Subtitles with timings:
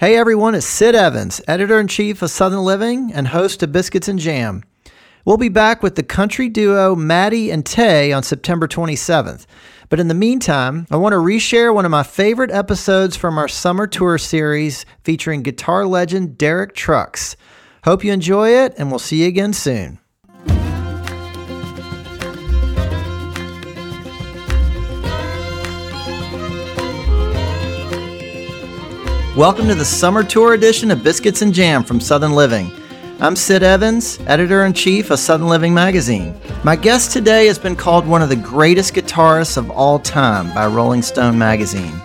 [0.00, 4.06] Hey everyone, it's Sid Evans, editor in chief of Southern Living and host of Biscuits
[4.06, 4.62] and Jam.
[5.24, 9.46] We'll be back with the country duo Maddie and Tay on September 27th.
[9.88, 13.48] But in the meantime, I want to reshare one of my favorite episodes from our
[13.48, 17.34] summer tour series featuring guitar legend Derek Trucks.
[17.82, 19.98] Hope you enjoy it, and we'll see you again soon.
[29.38, 32.72] Welcome to the summer tour edition of Biscuits and Jam from Southern Living.
[33.20, 36.34] I'm Sid Evans, editor in chief of Southern Living magazine.
[36.64, 40.66] My guest today has been called one of the greatest guitarists of all time by
[40.66, 42.00] Rolling Stone magazine.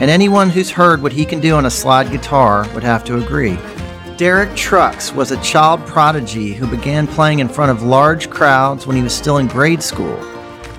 [0.00, 3.18] And anyone who's heard what he can do on a slide guitar would have to
[3.18, 3.56] agree.
[4.16, 8.96] Derek Trucks was a child prodigy who began playing in front of large crowds when
[8.96, 10.18] he was still in grade school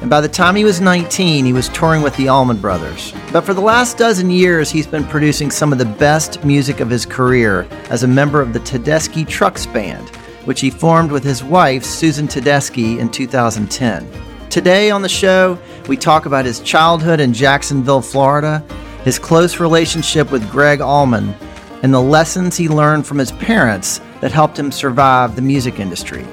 [0.03, 3.13] and by the time he was 19, he was touring with the Allman Brothers.
[3.31, 6.89] But for the last dozen years, he's been producing some of the best music of
[6.89, 10.09] his career as a member of the Tedeschi Trucks Band,
[10.43, 14.05] which he formed with his wife, Susan Tedeschi, in 2010.
[14.49, 18.61] Today on the show, we talk about his childhood in Jacksonville, Florida,
[19.05, 21.33] his close relationship with Gregg Allman,
[21.81, 26.25] and the lessons he learned from his parents that helped him survive the music industry.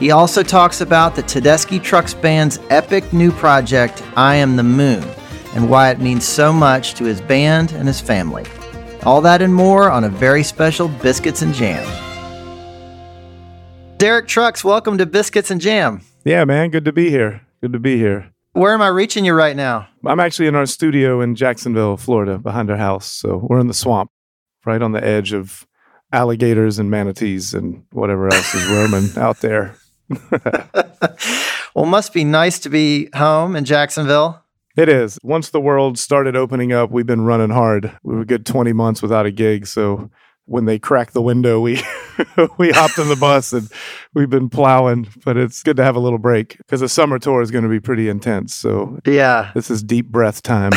[0.00, 5.04] He also talks about the Tedeschi Trucks Band's epic new project, I Am the Moon,
[5.54, 8.46] and why it means so much to his band and his family.
[9.02, 11.86] All that and more on a very special Biscuits and Jam.
[13.98, 16.00] Derek Trucks, welcome to Biscuits and Jam.
[16.24, 17.42] Yeah, man, good to be here.
[17.60, 18.32] Good to be here.
[18.52, 19.86] Where am I reaching you right now?
[20.06, 23.04] I'm actually in our studio in Jacksonville, Florida, behind our house.
[23.04, 24.10] So we're in the swamp,
[24.64, 25.66] right on the edge of
[26.10, 29.76] alligators and manatees and whatever else is roaming out there.
[31.74, 34.44] well, must be nice to be home in Jacksonville.
[34.76, 35.18] It is.
[35.22, 37.96] Once the world started opening up, we've been running hard.
[38.02, 39.66] We were good 20 months without a gig.
[39.66, 40.10] So
[40.46, 41.74] when they cracked the window, we
[42.58, 43.70] we hopped on the bus and
[44.14, 45.08] we've been plowing.
[45.24, 47.70] But it's good to have a little break because the summer tour is going to
[47.70, 48.54] be pretty intense.
[48.54, 50.72] So yeah, this is deep breath time.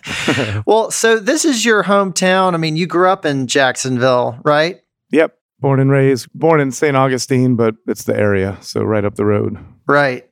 [0.66, 2.54] well, so this is your hometown.
[2.54, 4.80] I mean, you grew up in Jacksonville, right?
[5.10, 6.96] Yep born and raised, born in St.
[6.96, 9.56] Augustine, but it's the area, so right up the road.
[9.86, 10.28] Right.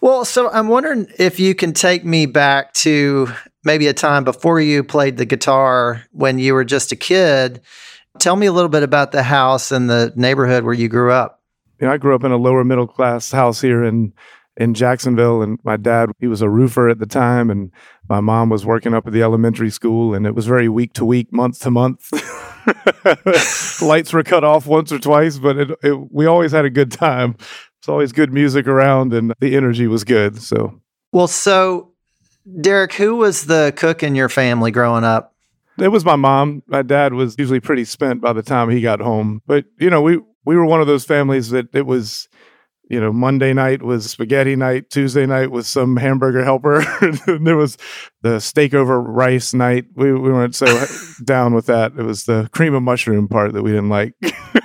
[0.00, 3.28] Well, so I'm wondering if you can take me back to
[3.64, 7.62] maybe a time before you played the guitar when you were just a kid.
[8.18, 11.42] Tell me a little bit about the house and the neighborhood where you grew up.
[11.80, 14.12] You know, I grew up in a lower middle class house here in
[14.56, 17.70] in Jacksonville, and my dad he was a roofer at the time, and
[18.08, 21.04] my mom was working up at the elementary school, and it was very week to
[21.04, 22.10] week, month to month.
[23.82, 26.92] Lights were cut off once or twice, but it, it, we always had a good
[26.92, 27.36] time.
[27.78, 30.40] It's always good music around, and the energy was good.
[30.42, 30.80] So,
[31.12, 31.92] well, so
[32.60, 35.34] Derek, who was the cook in your family growing up?
[35.78, 36.62] It was my mom.
[36.66, 40.02] My dad was usually pretty spent by the time he got home, but you know,
[40.02, 42.28] we we were one of those families that it was
[42.88, 46.82] you know, Monday night was spaghetti night, Tuesday night was some hamburger helper,
[47.40, 47.76] there was
[48.22, 49.86] the steak over rice night.
[49.94, 50.86] We, we weren't so
[51.24, 51.92] down with that.
[51.98, 54.14] It was the cream of mushroom part that we didn't like.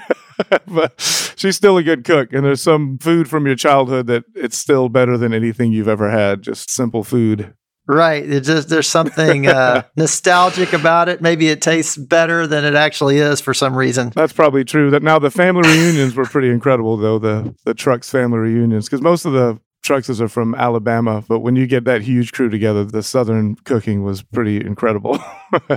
[0.68, 0.94] but
[1.36, 4.90] she's still a good cook, and there's some food from your childhood that it's still
[4.90, 6.42] better than anything you've ever had.
[6.42, 7.54] Just simple food.
[7.88, 8.28] Right.
[8.28, 11.22] It just there's something uh, nostalgic about it.
[11.22, 14.12] Maybe it tastes better than it actually is for some reason.
[14.16, 14.90] That's probably true.
[14.90, 19.02] That now the family reunions were pretty incredible though the the Trucks family reunions because
[19.02, 22.86] most of the Truckses are from Alabama, but when you get that huge crew together,
[22.86, 25.20] the Southern cooking was pretty incredible.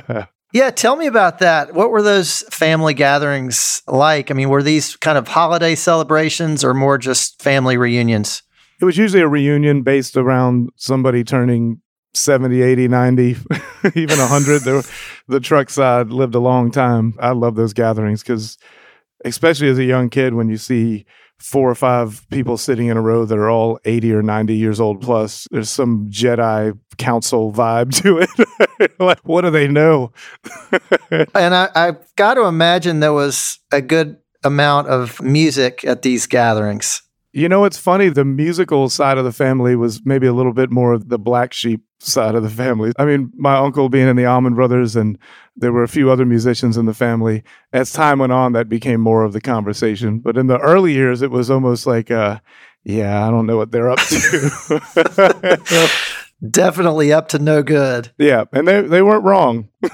[0.52, 1.74] yeah, tell me about that.
[1.74, 4.30] What were those family gatherings like?
[4.30, 8.44] I mean, were these kind of holiday celebrations or more just family reunions?
[8.80, 11.80] It was usually a reunion based around somebody turning
[12.16, 13.22] 70, 80, 90,
[13.94, 14.62] even 100.
[14.62, 14.90] the,
[15.28, 17.14] the truck side lived a long time.
[17.18, 18.58] I love those gatherings because,
[19.24, 21.06] especially as a young kid, when you see
[21.38, 24.80] four or five people sitting in a row that are all 80 or 90 years
[24.80, 28.98] old plus, there's some Jedi council vibe to it.
[28.98, 30.12] like, what do they know?
[31.34, 36.26] and I, I've got to imagine there was a good amount of music at these
[36.26, 37.02] gatherings.
[37.36, 38.08] You know, it's funny.
[38.08, 41.52] The musical side of the family was maybe a little bit more of the black
[41.52, 42.92] sheep side of the family.
[42.98, 45.18] I mean, my uncle being in the Allman Brothers, and
[45.54, 47.42] there were a few other musicians in the family.
[47.74, 50.20] As time went on, that became more of the conversation.
[50.20, 52.40] But in the early years, it was almost like, uh,
[52.84, 55.90] yeah, I don't know what they're up to.
[56.50, 58.12] Definitely up to no good.
[58.16, 59.68] Yeah, and they they weren't wrong.
[59.82, 59.90] well,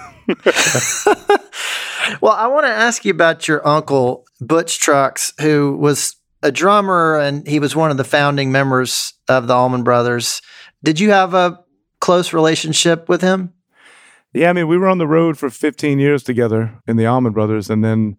[2.34, 7.46] I want to ask you about your uncle Butch Trucks, who was a drummer and
[7.46, 10.42] he was one of the founding members of the Allman Brothers.
[10.82, 11.60] Did you have a
[12.00, 13.52] close relationship with him?
[14.34, 17.32] Yeah, I mean, we were on the road for 15 years together in the Allman
[17.32, 18.16] Brothers, and then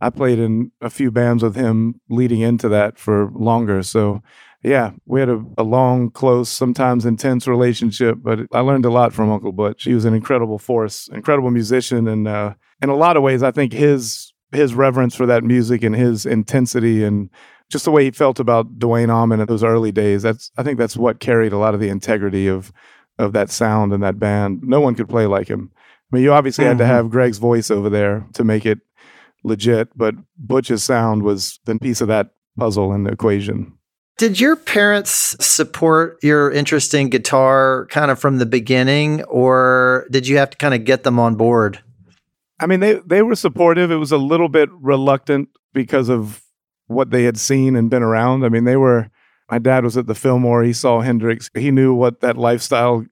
[0.00, 3.82] I played in a few bands with him leading into that for longer.
[3.82, 4.22] So,
[4.62, 9.14] yeah, we had a, a long, close, sometimes intense relationship, but I learned a lot
[9.14, 9.84] from Uncle Butch.
[9.84, 13.50] He was an incredible force, incredible musician, and uh, in a lot of ways, I
[13.50, 17.28] think his his reverence for that music and his intensity and
[17.74, 20.22] just the way he felt about Duane Allman in those early days.
[20.22, 22.72] That's I think that's what carried a lot of the integrity of
[23.18, 24.62] of that sound and that band.
[24.62, 25.72] No one could play like him.
[25.74, 26.68] I mean, you obviously mm-hmm.
[26.70, 26.92] had to mm-hmm.
[26.92, 28.78] have Gregg's voice over there to make it
[29.42, 33.76] legit, but Butch's sound was the piece of that puzzle and equation.
[34.18, 40.28] Did your parents support your interest in guitar kind of from the beginning, or did
[40.28, 41.82] you have to kind of get them on board?
[42.60, 43.90] I mean, they they were supportive.
[43.90, 46.43] It was a little bit reluctant because of
[46.86, 48.44] what they had seen and been around.
[48.44, 49.10] I mean, they were.
[49.50, 50.62] My dad was at the Fillmore.
[50.62, 51.50] He saw Hendrix.
[51.54, 53.04] He knew what that lifestyle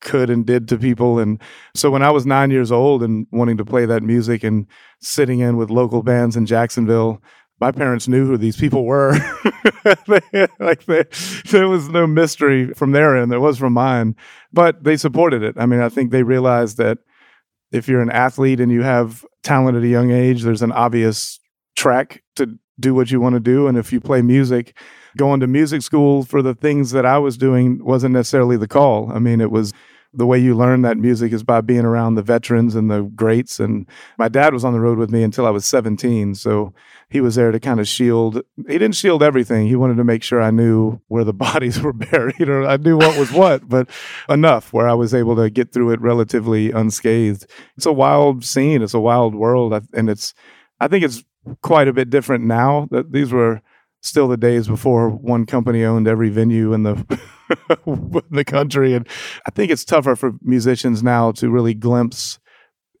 [0.00, 1.18] could and did to people.
[1.18, 1.40] And
[1.74, 4.66] so when I was nine years old and wanting to play that music and
[5.00, 7.22] sitting in with local bands in Jacksonville,
[7.60, 9.16] my parents knew who these people were.
[10.58, 11.04] like they,
[11.50, 13.32] there was no mystery from their end.
[13.32, 14.14] There was from mine,
[14.52, 15.54] but they supported it.
[15.58, 16.98] I mean, I think they realized that
[17.72, 21.40] if you're an athlete and you have talent at a young age, there's an obvious
[21.76, 22.22] track
[22.78, 23.66] do what you want to do.
[23.66, 24.76] And if you play music,
[25.16, 29.10] going to music school for the things that I was doing wasn't necessarily the call.
[29.12, 29.72] I mean, it was
[30.16, 33.60] the way you learn that music is by being around the veterans and the greats.
[33.60, 33.86] And
[34.18, 36.34] my dad was on the road with me until I was 17.
[36.34, 36.72] So
[37.10, 38.40] he was there to kind of shield.
[38.56, 39.66] He didn't shield everything.
[39.66, 42.96] He wanted to make sure I knew where the bodies were buried or I knew
[42.96, 43.90] what was what, but
[44.28, 47.46] enough where I was able to get through it relatively unscathed.
[47.76, 48.82] It's a wild scene.
[48.82, 49.74] It's a wild world.
[49.92, 50.32] And it's,
[50.80, 51.22] I think it's
[51.62, 53.60] quite a bit different now that these were
[54.02, 56.94] still the days before one company owned every venue in the
[58.30, 59.08] the country and
[59.46, 62.38] I think it's tougher for musicians now to really glimpse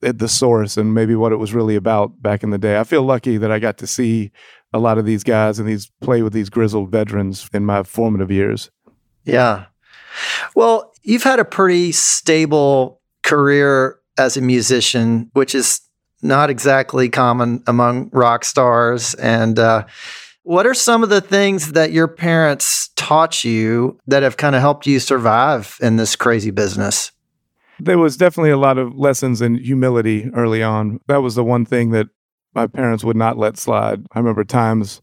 [0.02, 2.78] at the source and maybe what it was really about back in the day.
[2.78, 4.30] I feel lucky that I got to see
[4.72, 8.30] a lot of these guys and these play with these grizzled veterans in my formative
[8.30, 8.70] years.
[9.24, 9.66] Yeah.
[10.54, 15.80] Well, you've had a pretty stable career as a musician, which is
[16.22, 19.14] not exactly common among rock stars.
[19.14, 19.86] And uh,
[20.42, 24.60] what are some of the things that your parents taught you that have kind of
[24.60, 27.12] helped you survive in this crazy business?
[27.78, 31.00] There was definitely a lot of lessons in humility early on.
[31.08, 32.08] That was the one thing that
[32.54, 34.06] my parents would not let slide.
[34.12, 35.02] I remember times,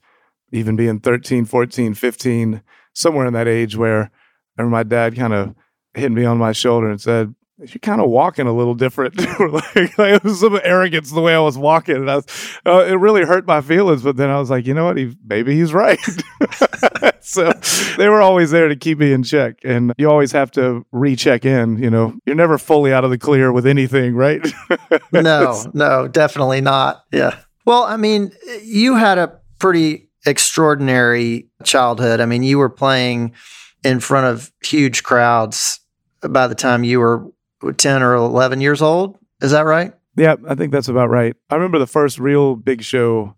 [0.51, 2.61] even being 13, 14, 15,
[2.93, 4.09] somewhere in that age, where
[4.57, 5.53] I my dad kind of
[5.93, 9.17] hit me on my shoulder and said, you're kind of walking a little different.
[9.39, 12.25] like, like, it was some arrogance the way I was walking, and I was,
[12.65, 14.01] uh, it really hurt my feelings.
[14.01, 14.97] But then I was like, you know what?
[14.97, 15.99] He, maybe he's right.
[17.21, 17.53] so
[17.97, 21.45] they were always there to keep me in check, and you always have to recheck
[21.45, 21.77] in.
[21.77, 24.41] You know, you're never fully out of the clear with anything, right?
[25.11, 27.03] no, no, definitely not.
[27.11, 27.37] Yeah.
[27.65, 28.31] Well, I mean,
[28.63, 32.19] you had a pretty extraordinary childhood.
[32.19, 33.33] I mean, you were playing
[33.83, 35.79] in front of huge crowds
[36.21, 37.27] by the time you were
[37.71, 39.17] 10 or 11 years old.
[39.41, 39.93] Is that right?
[40.15, 41.35] Yeah, I think that's about right.
[41.49, 43.35] I remember the first real big show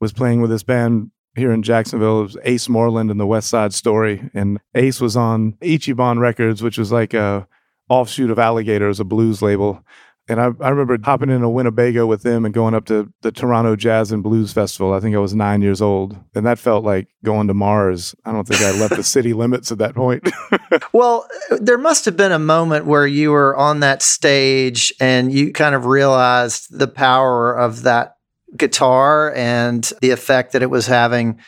[0.00, 2.20] was playing with this band here in Jacksonville.
[2.20, 4.28] It was Ace Moreland and the West Side Story.
[4.34, 7.46] And Ace was on Ichiban Records, which was like a
[7.88, 9.84] offshoot of Alligator, as a blues label.
[10.28, 13.32] And I, I remember hopping in a Winnebago with them and going up to the
[13.32, 14.92] Toronto Jazz and Blues Festival.
[14.92, 16.18] I think I was nine years old.
[16.34, 18.14] And that felt like going to Mars.
[18.26, 20.28] I don't think I left the city limits at that point.
[20.92, 25.52] well, there must have been a moment where you were on that stage and you
[25.52, 28.16] kind of realized the power of that
[28.56, 31.40] guitar and the effect that it was having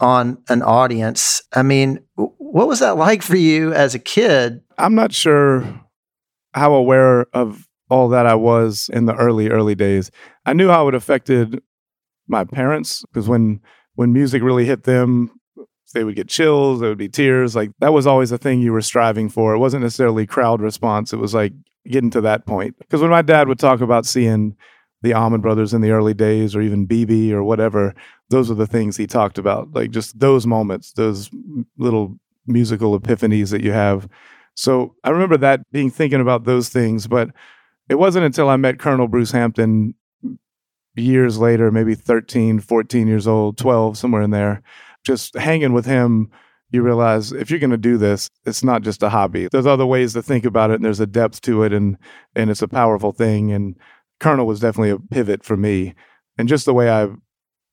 [0.00, 1.42] on an audience.
[1.54, 4.62] I mean, what was that like for you as a kid?
[4.76, 5.80] I'm not sure
[6.54, 10.10] how aware of all that I was in the early early days.
[10.46, 11.62] I knew how it affected
[12.26, 13.60] my parents because when
[13.94, 15.30] when music really hit them,
[15.94, 17.56] they would get chills, there would be tears.
[17.56, 19.54] Like that was always a thing you were striving for.
[19.54, 21.12] It wasn't necessarily crowd response.
[21.12, 21.52] It was like
[21.86, 22.78] getting to that point.
[22.78, 24.56] Because when my dad would talk about seeing
[25.02, 27.94] the Allman Brothers in the early days, or even BB or whatever,
[28.30, 31.30] those are the things he talked about, like just those moments, those
[31.76, 34.08] little musical epiphanies that you have.
[34.54, 37.30] So I remember that being thinking about those things, but
[37.88, 39.94] it wasn't until I met Colonel Bruce Hampton
[40.94, 44.62] years later, maybe 13, 14 years old, 12, somewhere in there,
[45.04, 46.30] just hanging with him.
[46.70, 49.48] You realize if you're going to do this, it's not just a hobby.
[49.50, 51.96] There's other ways to think about it, and there's a depth to it, and
[52.36, 53.52] and it's a powerful thing.
[53.52, 53.74] And
[54.20, 55.94] Colonel was definitely a pivot for me,
[56.36, 57.08] and just the way I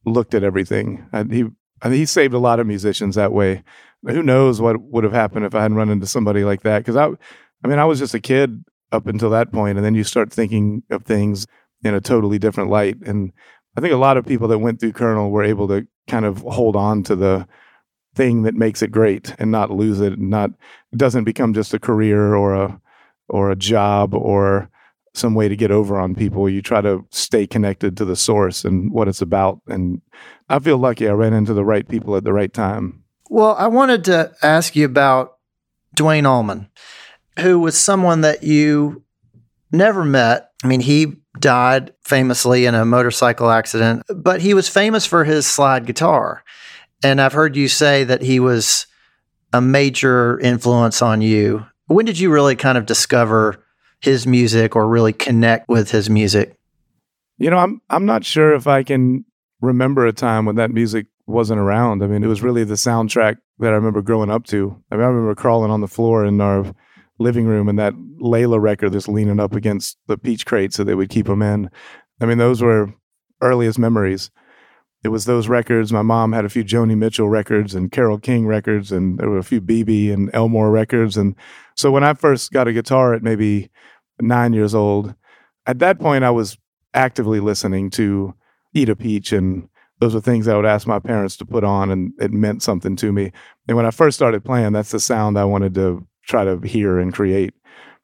[0.05, 1.05] looked at everything.
[1.11, 1.45] And he
[1.81, 3.63] I he saved a lot of musicians that way.
[4.07, 6.79] Who knows what would have happened if I hadn't run into somebody like that?
[6.79, 7.07] Because I,
[7.65, 10.31] I mean, I was just a kid up until that point, and then you start
[10.31, 11.45] thinking of things
[11.83, 12.97] in a totally different light.
[13.05, 13.31] And
[13.77, 16.39] I think a lot of people that went through Colonel were able to kind of
[16.39, 17.47] hold on to the
[18.15, 20.51] thing that makes it great and not lose it, and not
[20.95, 22.81] doesn't become just a career or a
[23.27, 24.69] or a job or
[25.13, 26.49] some way to get over on people.
[26.49, 29.61] You try to stay connected to the source and what it's about.
[29.67, 30.01] And
[30.49, 33.03] I feel lucky I ran into the right people at the right time.
[33.29, 35.37] Well, I wanted to ask you about
[35.95, 36.69] Duane Allman,
[37.39, 39.03] who was someone that you
[39.71, 40.51] never met.
[40.63, 45.45] I mean, he died famously in a motorcycle accident, but he was famous for his
[45.45, 46.43] slide guitar.
[47.03, 48.87] And I've heard you say that he was
[49.53, 51.65] a major influence on you.
[51.87, 53.63] When did you really kind of discover
[54.01, 56.55] his music or really connect with his music?
[57.37, 59.25] You know, I'm I'm not sure if I can
[59.61, 62.03] remember a time when that music wasn't around.
[62.03, 64.81] I mean, it was really the soundtrack that I remember growing up to.
[64.91, 66.73] I mean, I remember crawling on the floor in our
[67.17, 70.95] living room and that Layla record that's leaning up against the peach crate so they
[70.95, 71.69] would keep them in.
[72.21, 72.93] I mean, those were
[73.41, 74.31] earliest memories.
[75.03, 75.93] It was those records.
[75.93, 79.37] My mom had a few Joni Mitchell records and Carole King records, and there were
[79.37, 81.15] a few BB and Elmore records.
[81.15, 81.35] And
[81.75, 83.69] so when I first got a guitar at maybe
[84.19, 85.13] nine years old,
[85.67, 86.57] at that point I was
[86.93, 88.33] actively listening to
[88.73, 89.69] Eat a Peach and
[89.99, 92.95] those were things I would ask my parents to put on and it meant something
[92.97, 93.31] to me.
[93.67, 96.99] And when I first started playing, that's the sound I wanted to try to hear
[96.99, 97.53] and create.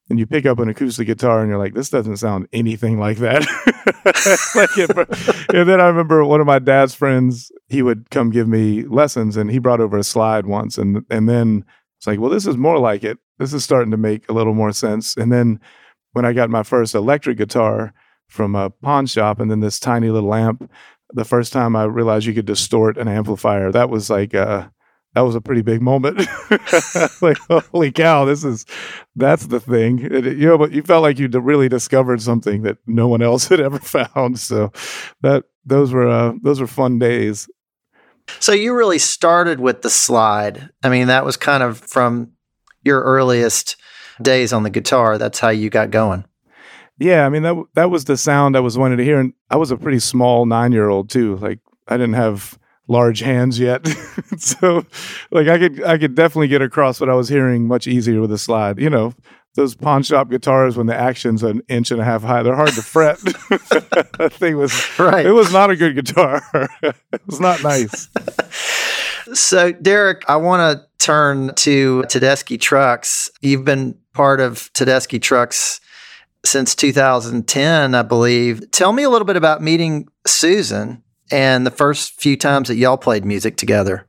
[0.09, 3.17] And you pick up an acoustic guitar and you're like, this doesn't sound anything like
[3.19, 3.41] that.
[4.55, 4.89] like it,
[5.55, 9.37] and then I remember one of my dad's friends, he would come give me lessons
[9.37, 10.77] and he brought over a slide once.
[10.77, 11.63] And, and then
[11.97, 13.19] it's like, well, this is more like it.
[13.39, 15.15] This is starting to make a little more sense.
[15.15, 15.61] And then
[16.11, 17.93] when I got my first electric guitar
[18.27, 20.69] from a pawn shop and then this tiny little amp,
[21.13, 24.67] the first time I realized you could distort an amplifier, that was like, uh,
[25.13, 26.17] that was a pretty big moment.
[27.21, 28.65] like, holy cow, this is
[29.15, 29.99] that's the thing.
[29.99, 33.47] It, you know, but you felt like you really discovered something that no one else
[33.49, 34.39] had ever found.
[34.39, 34.71] So
[35.21, 37.49] that those were uh, those were fun days.
[38.39, 40.69] So you really started with the slide.
[40.83, 42.31] I mean, that was kind of from
[42.83, 43.75] your earliest
[44.21, 45.17] days on the guitar.
[45.17, 46.25] That's how you got going.
[46.97, 49.57] Yeah, I mean that that was the sound I was wanting to hear, and I
[49.57, 51.35] was a pretty small nine year old too.
[51.37, 52.57] Like I didn't have
[52.91, 53.87] large hands yet.
[54.37, 54.85] so
[55.31, 58.31] like I could I could definitely get across what I was hearing much easier with
[58.31, 58.79] a slide.
[58.79, 59.13] You know,
[59.55, 62.73] those pawn shop guitars when the action's an inch and a half high, they're hard
[62.73, 63.17] to fret.
[63.19, 65.25] that thing was right.
[65.25, 66.41] It was not a good guitar.
[66.83, 68.09] it was not nice.
[69.33, 73.31] so Derek, I want to turn to Tedeschi Trucks.
[73.41, 75.79] You've been part of Tedeschi Trucks
[76.43, 78.69] since 2010, I believe.
[78.71, 82.97] Tell me a little bit about meeting Susan and the first few times that y'all
[82.97, 84.07] played music together?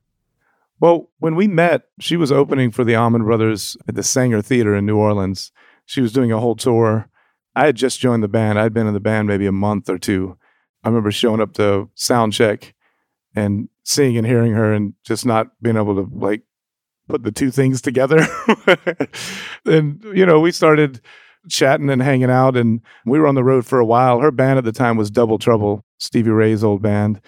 [0.80, 4.74] Well, when we met, she was opening for the Allman Brothers at the Saenger Theater
[4.74, 5.52] in New Orleans.
[5.86, 7.08] She was doing a whole tour.
[7.54, 8.58] I had just joined the band.
[8.58, 10.36] I'd been in the band maybe a month or two.
[10.82, 12.74] I remember showing up to sound check
[13.34, 16.42] and seeing and hearing her and just not being able to like
[17.08, 18.26] put the two things together.
[19.64, 21.00] and you know, we started
[21.48, 24.20] chatting and hanging out and we were on the road for a while.
[24.20, 25.84] Her band at the time was Double Trouble.
[26.02, 27.20] Stevie Ray's old band.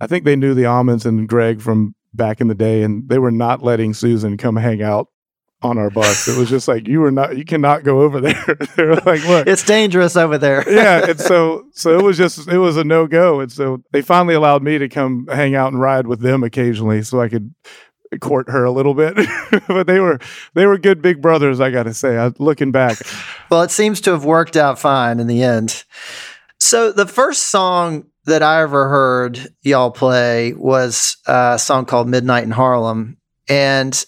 [0.00, 3.18] I think they knew the Allmans and Gregg from back in the day, and they
[3.18, 5.08] were not letting Susan come hang out
[5.62, 6.26] on our bus.
[6.26, 8.56] It was just like you were not, you cannot go over there.
[8.76, 10.64] they were like, look, it's dangerous over there.
[10.72, 14.00] yeah, and so so it was just it was a no go, and so they
[14.00, 17.52] finally allowed me to come hang out and ride with them occasionally, so I could
[18.20, 19.16] court her a little bit.
[19.68, 20.20] but they were
[20.54, 22.16] they were good big brothers, I got to say.
[22.16, 22.98] I, looking back,
[23.50, 25.84] well, it seems to have worked out fine in the end.
[26.58, 32.44] So the first song that I ever heard y'all play was a song called Midnight
[32.44, 33.18] in Harlem.
[33.48, 34.04] And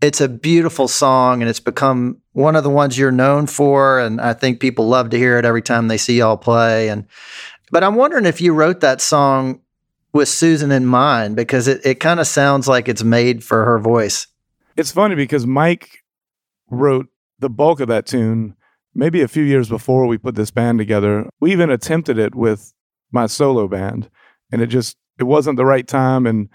[0.00, 4.00] it's a beautiful song and it's become one of the ones you're known for.
[4.00, 6.88] And I think people love to hear it every time they see y'all play.
[6.88, 7.06] And
[7.70, 9.60] but I'm wondering if you wrote that song
[10.12, 13.78] with Susan in mind because it, it kind of sounds like it's made for her
[13.78, 14.26] voice.
[14.76, 16.02] It's funny because Mike
[16.68, 17.06] wrote
[17.38, 18.56] the bulk of that tune
[18.94, 21.28] maybe a few years before we put this band together.
[21.40, 22.74] We even attempted it with
[23.12, 24.10] my solo band,
[24.50, 26.48] and it just it wasn't the right time and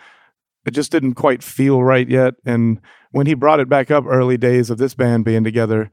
[0.66, 2.34] it just didn't quite feel right yet.
[2.46, 5.90] And when he brought it back up early days of this band being together,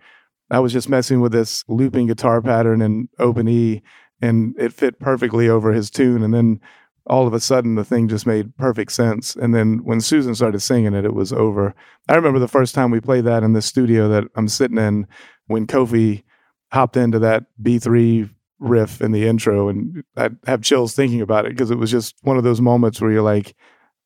[0.51, 3.83] I was just messing with this looping guitar pattern in open E
[4.21, 6.23] and it fit perfectly over his tune.
[6.23, 6.61] And then
[7.07, 9.37] all of a sudden the thing just made perfect sense.
[9.37, 11.75] And then when Susan started singing it, it was over.
[12.09, 15.07] I remember the first time we played that in the studio that I'm sitting in
[15.47, 16.25] when Kofi
[16.73, 18.31] hopped into that B3
[18.65, 22.15] riff in the intro and I have chills thinking about it because it was just
[22.23, 23.55] one of those moments where you're like,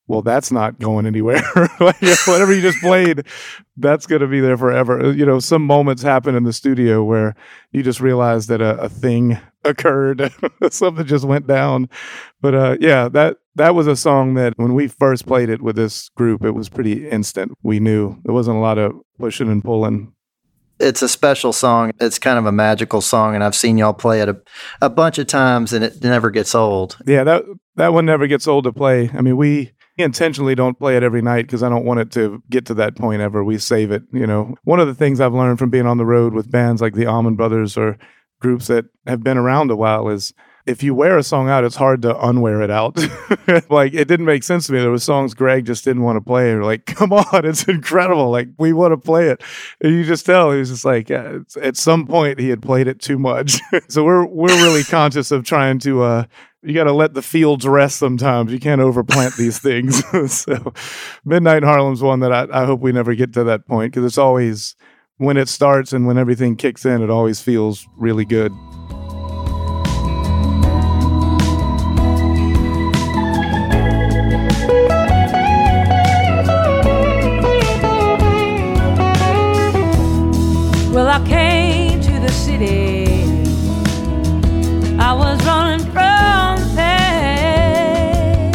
[0.09, 1.43] well, that's not going anywhere.
[1.81, 3.25] like, whatever you just played,
[3.77, 5.13] that's going to be there forever.
[5.13, 7.37] You know, some moments happen in the studio where
[7.73, 10.33] you just realize that a, a thing occurred,
[10.71, 11.91] something just went down.
[12.41, 15.77] But uh, yeah, that that was a song that when we first played it with
[15.77, 17.53] this group, it was pretty instant.
[17.63, 20.15] We knew there wasn't a lot of pushing and pulling.
[20.81, 21.91] It's a special song.
[22.01, 24.41] It's kind of a magical song, and I've seen y'all play it a,
[24.81, 26.99] a bunch of times, and it never gets old.
[27.07, 27.45] Yeah, that
[27.77, 29.11] that one never gets old to play.
[29.13, 32.43] I mean, we intentionally don't play it every night because I don't want it to
[32.49, 33.43] get to that point ever.
[33.43, 34.05] We save it.
[34.13, 36.81] You know, one of the things I've learned from being on the road with bands
[36.81, 37.99] like the Allman Brothers or
[38.41, 40.33] groups that have been around a while is
[40.69, 42.97] if you wear a song out, it's hard to unwear it out.
[43.71, 44.81] like it didn't make sense to me.
[44.81, 46.51] There were songs Gregg just didn't want to play.
[46.53, 48.31] Or like, come on, it's incredible.
[48.31, 49.43] Like we want to play it.
[49.81, 53.01] And you just tell he was just like at some point he had played it
[53.01, 53.59] too much.
[53.89, 56.25] so we're we're really conscious of trying to uh,
[56.63, 58.53] you got to let the fields rest sometimes.
[58.53, 60.03] You can't overplant these things.
[60.33, 60.75] so,
[61.25, 64.19] Midnight Harlem's one that I, I hope we never get to that point because it's
[64.19, 64.77] always
[65.17, 68.53] when it starts and when everything kicks in, it always feels really good.
[81.27, 83.07] Came to the city.
[84.99, 88.51] I was running from pain.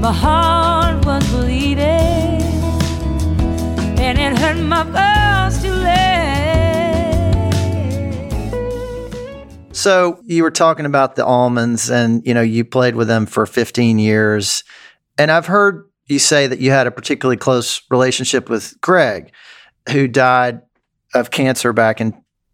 [0.00, 2.42] My heart was bleeding,
[3.98, 5.18] and it hurt my bones.
[9.78, 13.46] So you were talking about the Allmans, and you know you played with them for
[13.46, 14.64] 15 years,
[15.16, 19.32] and I've heard you say that you had a particularly close relationship with Gregg,
[19.90, 20.62] who died
[21.14, 22.12] of cancer back in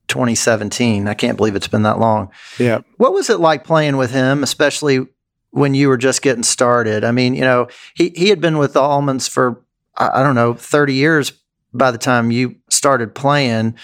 [0.08, 1.08] 2017.
[1.08, 2.30] I can't believe it's been that long.
[2.58, 2.80] Yeah.
[2.98, 5.06] What was it like playing with him, especially
[5.50, 7.04] when you were just getting started?
[7.04, 9.62] I mean, you know, he, he had been with the Allmans for,
[9.96, 11.32] I, I don't know, 30 years
[11.72, 13.76] by the time you started playing.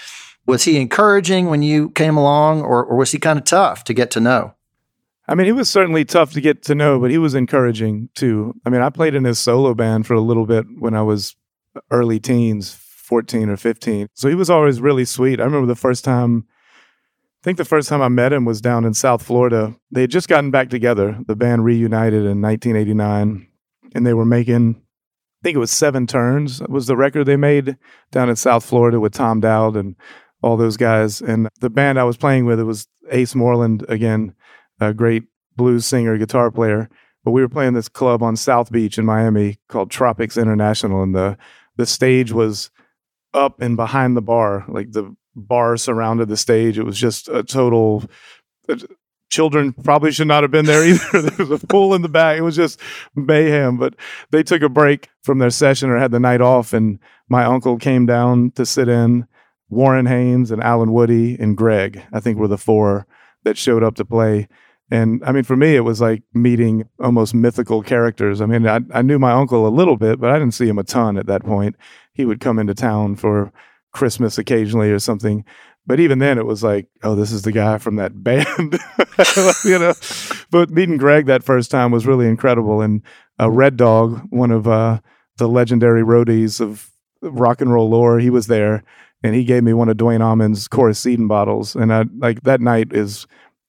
[0.45, 3.93] Was he encouraging when you came along, or, or was he kind of tough to
[3.93, 4.55] get to know?
[5.31, 8.53] I mean, he was certainly tough to get to know, but he was encouraging too.
[8.65, 11.37] I mean, I played in his solo band for a little bit when I was
[11.89, 14.09] early teens, 14 or 15.
[14.13, 15.39] So he was always really sweet.
[15.39, 18.83] I remember the first time, I think the first time I met him was down
[18.83, 19.73] in South Florida.
[19.89, 21.17] They had just gotten back together.
[21.25, 23.47] The band reunited in 1989,
[23.95, 27.77] and they were making, I think it was Seven Turns was the record they made
[28.11, 29.95] down in South Florida with Tom Dowd and
[30.43, 31.21] all those guys.
[31.21, 34.35] And the band I was playing with, it was Ace Moreland again
[34.81, 35.23] a great
[35.55, 36.89] blues singer, guitar player.
[37.23, 41.15] But we were playing this club on South Beach in Miami called Tropics International, and
[41.15, 41.37] the
[41.77, 42.71] the stage was
[43.33, 46.77] up and behind the bar, like the bar surrounded the stage.
[46.77, 48.03] It was just a total.
[48.67, 48.77] Uh,
[49.29, 51.21] children probably should not have been there either.
[51.21, 52.37] there was a pool in the back.
[52.37, 52.79] It was just
[53.15, 53.77] mayhem.
[53.77, 53.95] But
[54.31, 57.77] they took a break from their session or had the night off, and my uncle
[57.77, 59.27] came down to sit in.
[59.69, 63.07] Warren Haynes and Allen Woody and Gregg, I think, were the four
[63.43, 64.49] that showed up to play.
[64.91, 68.41] And I mean, for me, it was like meeting almost mythical characters.
[68.41, 70.77] I mean, I, I knew my uncle a little bit, but I didn't see him
[70.77, 71.77] a ton at that point.
[72.13, 73.53] He would come into town for
[73.93, 75.45] Christmas occasionally or something.
[75.87, 78.47] But even then, it was like, oh, this is the guy from that band,
[79.63, 79.93] you know.
[80.51, 82.81] But meeting Gregg that first time was really incredible.
[82.81, 83.01] And
[83.39, 84.99] uh, Red Dog, one of uh,
[85.37, 88.83] the legendary roadies of rock and roll lore, he was there,
[89.23, 91.75] and he gave me one of Duane Allman's Coricidin bottles.
[91.75, 93.25] And I like that night is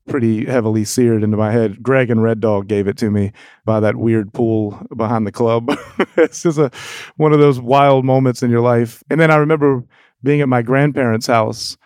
[0.08, 1.82] pretty heavily seared into my head.
[1.82, 3.32] Gregg and Red Dog gave it to me
[3.64, 5.68] by that weird pool behind the club.
[6.16, 6.70] it's just a
[7.16, 9.02] one of those wild moments in your life.
[9.10, 9.84] And then I remember
[10.22, 11.76] being at my grandparents' house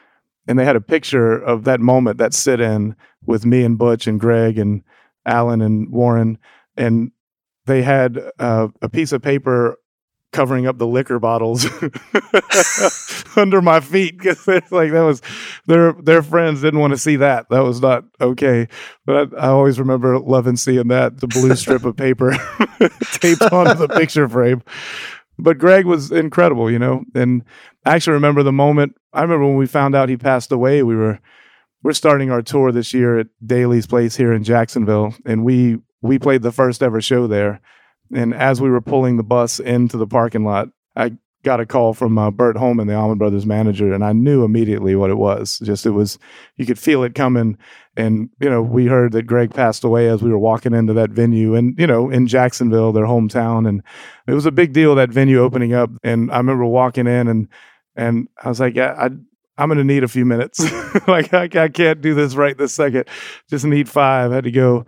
[0.47, 4.07] and they had a picture of that moment, that sit in with me and Butch
[4.07, 4.83] and Gregg and
[5.25, 6.39] Allen and Warren.
[6.77, 7.11] And
[7.67, 9.77] they had uh, a piece of paper
[10.37, 11.67] covering up the liquor bottles
[13.37, 15.23] under my feet because like that was
[15.67, 17.49] their their friends didn't want to see that.
[17.51, 18.69] That was not okay.
[19.05, 22.31] But I, I always remember loving seeing that the blue strip of paper
[23.13, 24.63] taped onto the picture frame.
[25.39, 27.05] But Gregg was incredible you know?
[27.15, 27.43] And
[27.85, 30.97] I actually remember the moment I remember when we found out he passed away we
[30.97, 31.21] were
[31.83, 36.19] we're starting our tour this year at Daily's Place here in Jacksonville, and we we
[36.19, 37.61] played the first ever show there.
[38.15, 41.13] And as we were pulling the bus into the parking lot, I
[41.47, 44.97] got a call from uh, Bert Holman, the Allman Brothers manager, and I knew immediately
[44.97, 45.61] what it was.
[45.61, 46.19] Just it was,
[46.57, 47.57] you could feel it coming.
[47.97, 51.11] And you know, we heard that Gregg passed away as we were walking into that
[51.11, 53.83] venue, and you know, in Jacksonville, their hometown, and
[54.27, 55.91] it was a big deal that venue opening up.
[56.03, 57.49] And I remember walking in, and
[57.95, 59.11] and I was like, yeah, I.
[59.59, 60.61] I'm going to need a few minutes.
[61.09, 63.07] like I, I can't do this right this second.
[63.49, 64.31] Just need five.
[64.31, 64.85] I had to go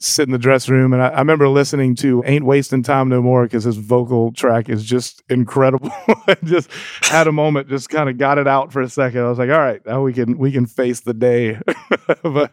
[0.00, 3.22] sit in the dressing room and I, I, remember listening to Ain't Wasting Time No
[3.22, 5.90] More because his vocal track is just incredible.
[6.44, 6.70] Just
[7.02, 9.20] had a moment, just kind of got it out for a second.
[9.20, 11.58] I was like, all right, now we can we can face the day.
[12.22, 12.52] but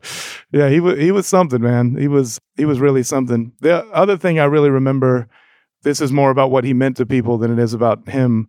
[0.52, 1.96] yeah, he was he was something, man.
[1.96, 3.52] He was he was really something.
[3.62, 5.28] The other thing I really remember,
[5.82, 8.48] this is more about what he meant to people than it is about him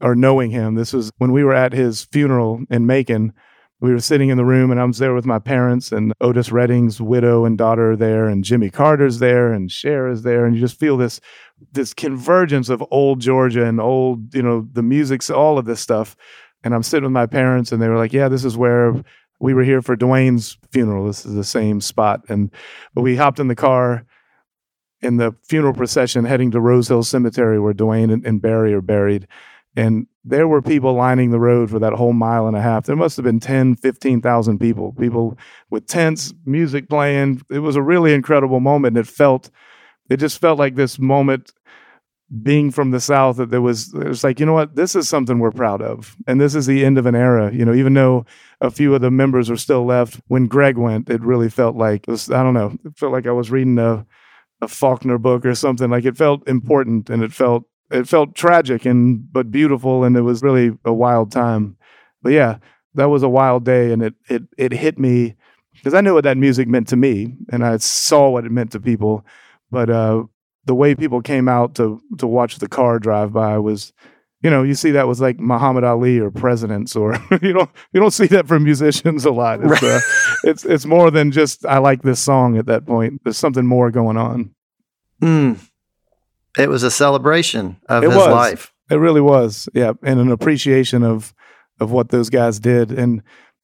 [0.00, 0.74] or knowing him.
[0.74, 3.32] This was when we were at his funeral in Macon
[3.80, 6.50] we were sitting in the room and I was there with my parents and Otis
[6.50, 10.60] Redding's widow and daughter there and Jimmy Carter's there and Cher is there and you
[10.60, 11.20] just feel this
[11.72, 16.16] this convergence of old Georgia and old, you know, the music, all of this stuff.
[16.62, 19.02] And I'm sitting with my parents and they were like, "Yeah, this is where
[19.40, 21.06] we were here for Duane's funeral.
[21.06, 22.50] This is the same spot." And
[22.94, 24.04] but we hopped in the car
[25.00, 28.82] in the funeral procession heading to Rose Hill Cemetery where Duane and, and Berry are
[28.82, 29.26] buried.
[29.74, 32.84] And there were people lining the road for that whole mile and a half.
[32.84, 35.38] There must have been 10, 15,000 people, people
[35.70, 37.40] with tents, music playing.
[37.50, 38.96] It was a really incredible moment.
[38.96, 39.50] And it felt,
[40.10, 41.52] it just felt like this moment
[42.42, 45.08] being from the South that there was, it was like, you know what, this is
[45.08, 46.16] something we're proud of.
[46.26, 47.52] And this is the end of an era.
[47.52, 48.26] You know, even though
[48.60, 52.04] a few of the members are still left, when Gregg went, it really felt like,
[52.06, 54.06] was, I don't know, it felt like I was reading a,
[54.60, 55.90] a Faulkner book or something.
[55.90, 60.22] Like it felt important and it felt it felt tragic and but beautiful and it
[60.22, 61.76] was really a wild time.
[62.22, 62.58] But yeah
[62.94, 65.34] that was a wild day and it it it hit me
[65.74, 68.72] because i knew what that music meant to me and i saw what it meant
[68.72, 69.24] to people.
[69.70, 70.24] But uh
[70.64, 73.92] the way people came out to to watch the car drive by was
[74.42, 78.00] you know you see that was like muhammad ali or presidents or you don't you
[78.00, 79.60] don't see that from musicians a lot.
[79.62, 80.00] It's uh,
[80.44, 83.20] it's it's more than just i like this song at that point.
[83.22, 84.54] There's something more going on.
[85.22, 85.69] Mm.
[86.58, 88.28] It was a celebration of it his was.
[88.28, 88.72] life.
[88.90, 89.68] It really was.
[89.72, 89.92] Yeah.
[90.02, 91.32] And an appreciation of
[91.78, 92.92] of what those guys did.
[92.92, 93.22] And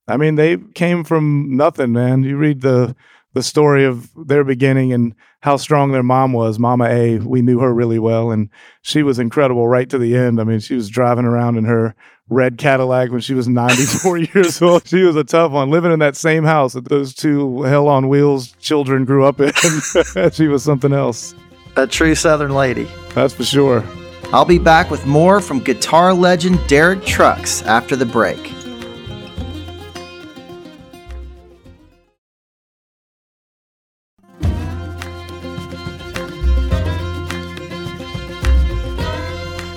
[0.09, 2.23] I mean, they came from nothing, man.
[2.23, 2.97] You read the
[3.35, 6.59] the story of their beginning and how strong their mom was.
[6.59, 8.49] Mama A, we knew her really well, and
[8.81, 10.41] she was incredible right to the end.
[10.41, 11.95] I mean, she was driving around in her
[12.31, 14.89] red Cadillac when she was 94 years old.
[14.89, 18.09] She was a tough one, living in that same house that those two hell on
[18.09, 19.53] wheels children grew up in.
[20.33, 21.35] she was something else
[21.77, 22.89] a true Southern lady.
[23.15, 23.85] That's for sure.
[24.33, 28.53] I'll be back with more from guitar legend Derek Trucks after the break.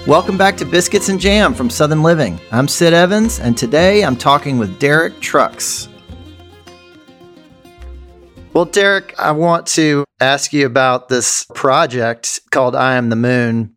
[0.07, 2.39] Welcome back to Biscuits and Jam from Southern Living.
[2.51, 5.87] I'm Sid Evans, and today I'm talking with Derek Trucks.
[8.51, 13.75] Well, Derek, I want to ask you about this project called I Am the Moon.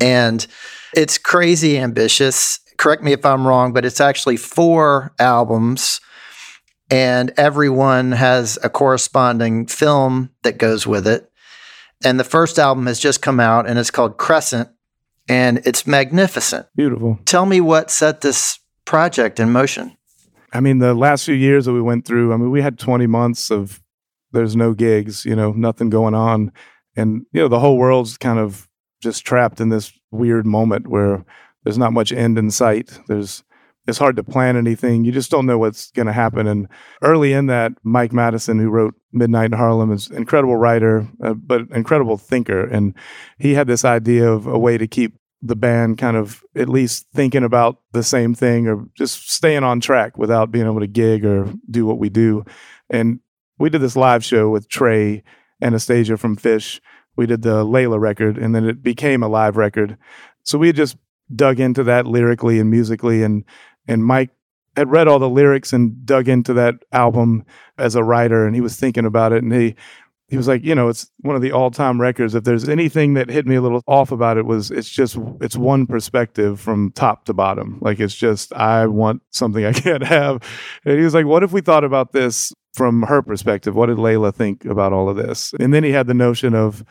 [0.00, 0.46] And
[0.94, 2.58] it's crazy ambitious.
[2.78, 6.00] Correct me if I'm wrong, but it's actually four albums,
[6.90, 11.30] and everyone has a corresponding film that goes with it.
[12.04, 14.68] And the first album has just come out, and it's called Crescent,
[15.28, 16.66] and it's magnificent.
[16.74, 17.18] Beautiful.
[17.26, 19.96] Tell me what set this project in motion.
[20.52, 23.06] I mean, the last few years that we went through, I mean, we had 20
[23.06, 23.82] months of
[24.36, 26.52] there's no gigs, you know, nothing going on.
[26.94, 28.68] And, you know, the whole world's kind of
[29.00, 31.24] just trapped in this weird moment where
[31.64, 32.98] there's not much end in sight.
[33.08, 33.42] There's,
[33.86, 35.04] it's hard to plan anything.
[35.04, 36.46] You just don't know what's going to happen.
[36.46, 36.68] And
[37.02, 41.34] early in that, Mike Mattison, who wrote Midnight in Harlem, is an incredible writer, uh,
[41.34, 42.64] but incredible thinker.
[42.64, 42.94] And
[43.38, 47.06] he had this idea of a way to keep the band kind of at least
[47.14, 51.24] thinking about the same thing or just staying on track without being able to gig
[51.24, 52.44] or do what we do.
[52.90, 53.20] And
[53.58, 55.22] we did this live show with Trey
[55.62, 56.80] Anastasio from Phish.
[57.16, 59.96] We did the Layla record, and then it became a live record.
[60.42, 60.96] So we just
[61.34, 63.44] dug into that lyrically and musically, and
[63.88, 64.30] and Mike
[64.76, 67.44] had read all the lyrics and dug into that album
[67.78, 69.74] as a writer, and he was thinking about it, and he
[70.28, 72.34] he was like, you know, it's one of the all-time records.
[72.34, 75.56] If there's anything that hit me a little off about it was it's just it's
[75.56, 77.78] one perspective from top to bottom.
[77.80, 80.42] Like it's just I want something I can't have.
[80.84, 83.98] And he was like, what if we thought about this from her perspective, what did
[83.98, 85.54] Layla think about all of this?
[85.58, 86.84] And then he had the notion of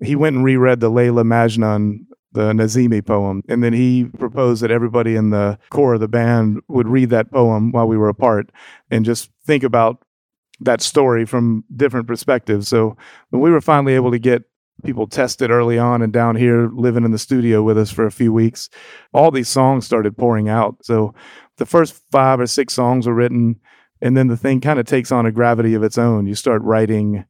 [0.00, 3.42] he went and reread the Layla Majnun the Nizami poem.
[3.48, 7.30] And then he proposed that everybody in the core of the band would read that
[7.32, 8.52] poem while we were apart
[8.90, 10.04] and just think about
[10.60, 12.68] that story from different perspectives.
[12.68, 12.96] So
[13.30, 14.44] when we were finally able to get
[14.84, 18.12] people tested early on and down here living in the studio with us for a
[18.12, 18.68] few weeks,
[19.12, 20.76] all these songs started pouring out.
[20.82, 21.14] So
[21.56, 23.60] the first five or six songs were written,
[24.02, 26.26] and then the thing kind of takes on a gravity of its own.
[26.26, 27.24] You start writing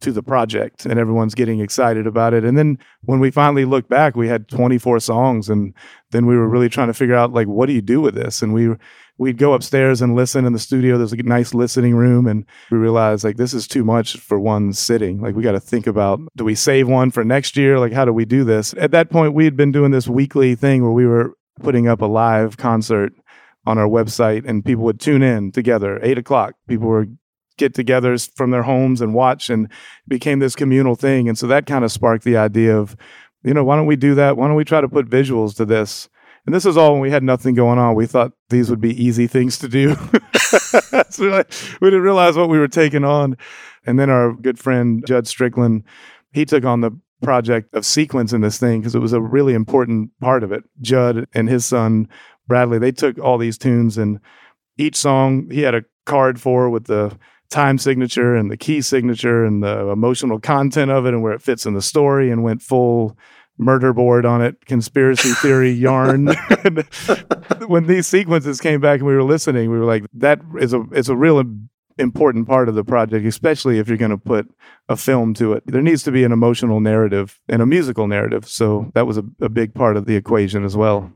[0.00, 2.44] to the project and everyone's getting excited about it.
[2.44, 5.74] And then when we finally looked back, we had 24 songs and
[6.10, 8.42] then we were really trying to figure out like what do you do with this?
[8.42, 8.74] And we
[9.18, 10.96] we'd go upstairs and listen in the studio.
[10.96, 14.72] There's a nice listening room and we realized like this is too much for one
[14.72, 15.20] sitting.
[15.20, 17.78] Like we got to think about do we save one for next year?
[17.78, 18.74] Like how do we do this?
[18.78, 22.00] At that point we had been doing this weekly thing where we were putting up
[22.00, 23.12] a live concert
[23.66, 27.06] on our website and people would tune in together eight o'clock people were
[27.60, 29.68] get togethers from their homes and watch and
[30.08, 31.28] became this communal thing.
[31.28, 32.96] And so that kind of sparked the idea of
[33.42, 34.36] you know why don't we do that?
[34.36, 36.08] Why don't we try to put visuals to this?
[36.46, 37.94] And this is all when we had nothing going on.
[37.94, 39.96] We thought these would be easy things to do.
[41.10, 41.44] So
[41.80, 43.36] we didn't realize what we were taking on.
[43.84, 45.84] And then our good friend judd strickland
[46.32, 46.92] he took on the
[47.22, 50.64] project of sequencing this thing because it was a really important part of it.
[50.80, 52.08] Judd and his son
[52.46, 54.20] Bradley, they took all these tunes and
[54.78, 57.16] each song he had a card for with the
[57.50, 61.42] time signature and the key signature and the emotional content of it and where it
[61.42, 63.16] fits in the story and went full
[63.58, 66.26] murder board on it, conspiracy theory yarn.
[67.66, 70.82] when these sequences came back and we were listening, we were like, that is a
[70.92, 71.44] it's a real
[71.98, 74.50] important part of the project, especially if you're going to put
[74.88, 75.62] a film to it.
[75.66, 78.48] There needs to be an emotional narrative and a musical narrative.
[78.48, 81.12] So that was a, a big part of the equation as well.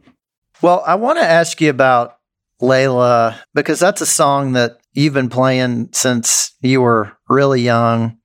[0.61, 2.19] Well, I want to ask you about
[2.61, 8.17] Layla because that's a song that you've been playing since you were really young.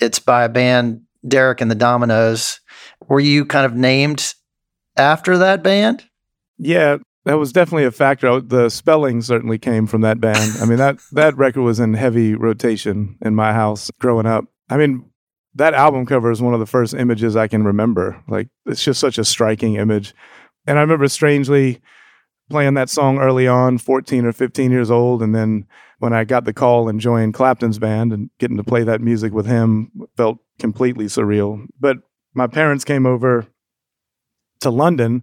[0.00, 2.60] It's by a band, Derek and the Dominos.
[3.08, 4.34] Were you kind of named
[4.96, 6.04] after that band?
[6.58, 8.28] Yeah, that was definitely a factor.
[8.28, 10.56] Oh, the spelling certainly came from that band.
[10.60, 14.44] I mean that that record was in heavy rotation in my house growing up.
[14.68, 15.10] I mean,
[15.54, 18.22] that album cover is one of the first images I can remember.
[18.28, 20.14] Like it's just such a striking image.
[20.66, 21.80] And I remember strangely
[22.50, 25.22] playing that song early on, 14 or 15 years old.
[25.22, 25.66] And then
[25.98, 29.32] when I got the call and joined Clapton's band and getting to play that music
[29.32, 31.66] with him felt completely surreal.
[31.80, 31.98] But
[32.34, 33.46] my parents came over
[34.60, 35.22] to London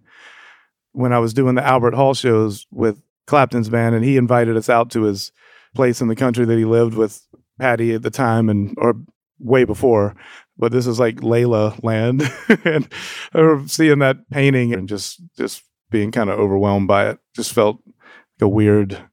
[0.92, 4.70] when I was doing the Albert Hall shows with Clapton's band, and he invited us
[4.70, 5.32] out to his
[5.76, 7.26] place in the country that he lived with
[7.60, 8.96] Pattie at the time and or
[9.40, 10.16] way before
[10.58, 12.22] but this is like Layla land.
[12.66, 12.88] and
[13.34, 17.20] I remember seeing that painting and just just being kind of overwhelmed by it.
[17.36, 19.04] Just felt like a weird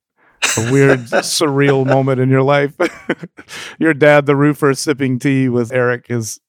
[0.57, 2.74] a weird surreal moment in your life.
[3.79, 6.40] your dad, the roofer, sipping tea with Eric is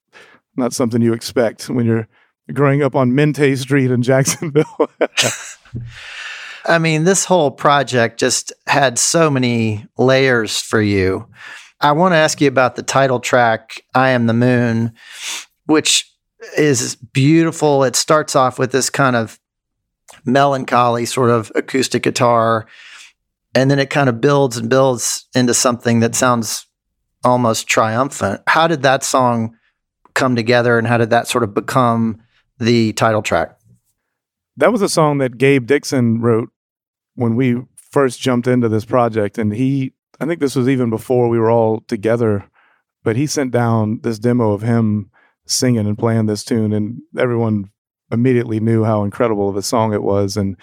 [0.55, 2.07] not something you expect when you're
[2.53, 4.89] growing up on Mente Street in Jacksonville.
[6.65, 11.27] I mean, this whole project just had so many layers for you.
[11.79, 14.93] I want to ask you about the title track, I Am the Moon,
[15.65, 16.07] which
[16.57, 17.83] is beautiful.
[17.83, 19.39] It starts off with this kind of
[20.25, 22.67] melancholy sort of acoustic guitar,
[23.55, 26.67] and then it kind of builds and builds into something that sounds
[27.23, 28.41] almost triumphant.
[28.47, 29.55] How did that song
[30.13, 32.21] come together, and how did that sort of become
[32.59, 33.57] the title track?
[34.57, 36.49] That was a song that Gabe Dixon wrote
[37.15, 41.29] when we first jumped into this project, and he I think this was even before
[41.29, 42.45] we were all together,
[43.03, 45.09] but he sent down this demo of him
[45.47, 47.71] singing and playing this tune, and everyone
[48.11, 50.37] immediately knew how incredible of a song it was.
[50.37, 50.57] And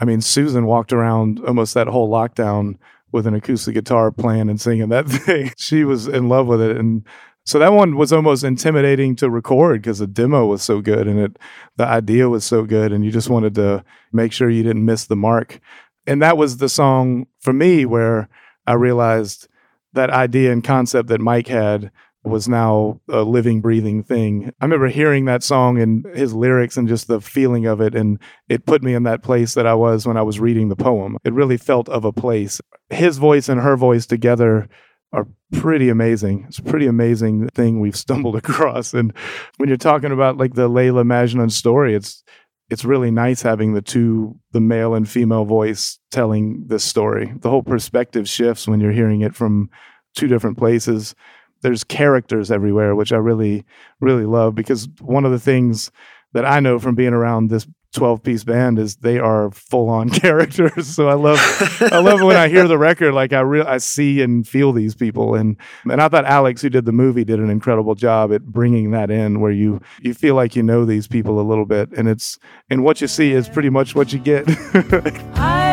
[0.00, 2.76] I mean, Susan walked around almost that whole lockdown
[3.12, 5.52] with an acoustic guitar playing and singing that thing.
[5.56, 6.76] she was in love with it.
[6.76, 7.06] And
[7.46, 11.20] so that one was almost intimidating to record because the demo was so good and
[11.20, 11.38] it
[11.76, 15.06] the idea was so good and you just wanted to make sure you didn't miss
[15.06, 15.60] the mark.
[16.06, 18.28] And that was the song for me where
[18.66, 19.46] I realized
[19.92, 21.90] that idea and concept that Mike had
[22.24, 24.50] was now a living, breathing thing.
[24.60, 27.94] I remember hearing that song and his lyrics and just the feeling of it.
[27.94, 30.76] And it put me in that place that I was when I was reading the
[30.76, 31.18] poem.
[31.24, 32.60] It really felt of a place.
[32.88, 34.68] His voice and her voice together
[35.12, 36.46] are pretty amazing.
[36.48, 38.94] It's a pretty amazing thing we've stumbled across.
[38.94, 39.12] And
[39.58, 42.24] when you're talking about like the Layla Majnun story, it's
[42.70, 47.50] it's really nice having the two the male and female voice telling this story the
[47.50, 49.68] whole perspective shifts when you're hearing it from
[50.14, 51.14] two different places
[51.64, 53.64] there's characters everywhere which i really
[54.00, 55.90] really love because one of the things
[56.32, 60.10] that i know from being around this 12 piece band is they are full on
[60.20, 60.88] characters.
[60.88, 61.38] So I love
[61.80, 64.94] I love when I hear the record like I real I see and feel these
[64.94, 68.44] people and and I thought Alex who did the movie did an incredible job at
[68.44, 71.90] bringing that in where you you feel like you know these people a little bit
[71.92, 74.44] and it's and what you see is pretty much what you get.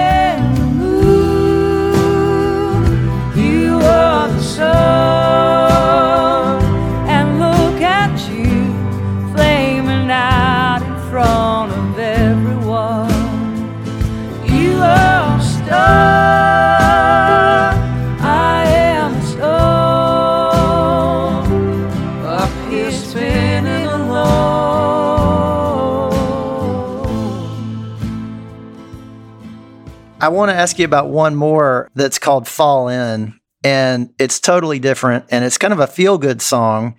[30.21, 34.77] I want to ask you about one more that's called Fall In, and it's totally
[34.77, 36.95] different, and it's kind of a feel good song.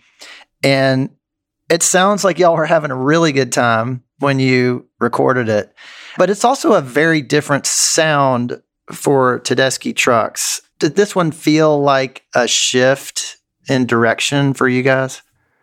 [0.64, 1.10] And
[1.70, 5.72] it sounds like y'all are having a really good time when you recorded it,
[6.18, 10.60] but it's also a very different sound for Tedeschi Trucks.
[10.80, 13.36] Did this one feel like a shift
[13.68, 15.22] in direction for you guys?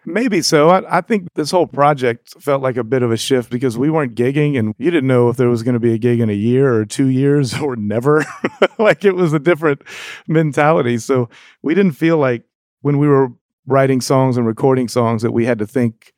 [0.09, 0.69] Maybe so.
[0.69, 3.91] I, I think this whole project felt like a bit of a shift because we
[3.91, 6.31] weren't gigging and you didn't know if there was going to be a gig in
[6.31, 8.25] a year or two years or never.
[8.79, 9.83] like it was a different
[10.27, 10.97] mentality.
[10.97, 11.29] So
[11.61, 12.43] we didn't feel like
[12.81, 13.29] when we were
[13.67, 16.11] writing songs and recording songs that we had to think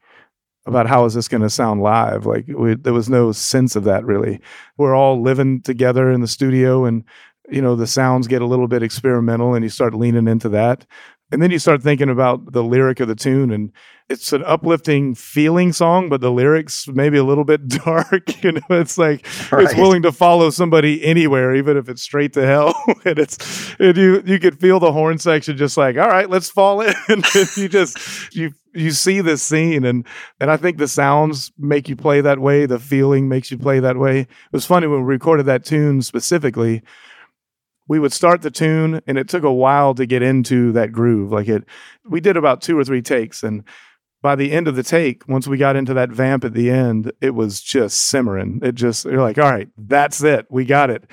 [0.66, 2.26] about how is this going to sound live.
[2.26, 4.40] Like we, there was no sense of that really.
[4.78, 7.04] We're all living together in the studio and
[7.50, 10.86] you know the sounds get a little bit experimental and you start leaning into that
[11.32, 13.72] and then you start thinking about the lyric of the tune and
[14.10, 18.62] it's an uplifting feeling song but the lyrics maybe a little bit dark you know?
[18.70, 19.64] It's like Right.
[19.66, 22.76] it's willing to follow somebody anywhere even if it's straight to hell.
[23.06, 26.50] And it's and you you could feel the horn section just like all right let's
[26.50, 26.94] fall in.
[27.10, 27.26] And
[27.58, 27.98] you just
[28.36, 30.06] you you see this scene and
[30.40, 32.66] and I think the sounds make you play that way.
[32.66, 34.20] The feeling makes you play that way.
[34.22, 36.82] It was funny when we recorded that tune specifically
[37.92, 41.34] we would start the tune and it took a while to get into that groove.
[41.34, 41.66] Like it
[42.06, 43.66] we did about two or three takes and
[44.22, 47.12] by the end of the take once we got into that vamp at the end
[47.20, 48.62] it was just simmering.
[48.64, 50.48] It just you're like all right that's it.
[50.50, 51.04] We got it.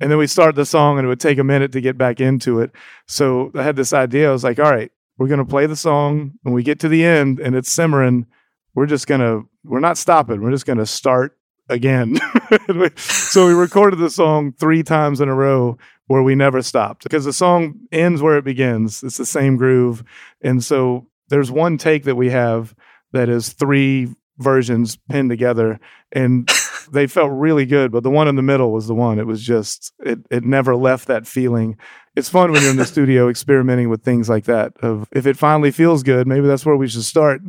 [0.00, 2.20] And then we start the song and it would take a minute to get back
[2.20, 2.72] into it.
[3.08, 4.28] So i had this idea.
[4.28, 6.32] I was like all right we're going to play the song.
[6.42, 8.26] When we get to the end and it's simmering
[8.74, 10.42] we're just going to we're not stopping.
[10.42, 12.18] We're just going to start again
[12.96, 15.78] so we recorded the song three times in a row
[16.12, 19.02] where we never stopped because the song ends where it begins.
[19.02, 20.04] It's the same groove.
[20.42, 22.74] And so there's one take that we have
[23.12, 25.80] that is three versions pinned together
[26.12, 26.50] and
[26.92, 29.18] they felt really good, but the one in the middle was the one.
[29.18, 31.78] It was just it it never left that feeling.
[32.14, 34.72] It's fun when you're in the studio experimenting with things like that.
[34.82, 37.40] Of if it finally feels good, maybe that's where we should start.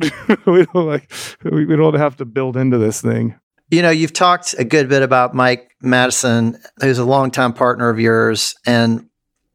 [0.46, 3.38] we don't like we, we don't have to build into this thing.
[3.74, 7.98] You know, you've talked a good bit about Mike Mattison, who's a longtime partner of
[7.98, 9.08] yours, and